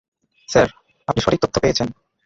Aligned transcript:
Sir, 0.49 0.67
আপনি 1.07 1.19
সঠিক 1.21 1.39
তথ্য 1.41 1.55
পেয়েছে। 1.61 1.83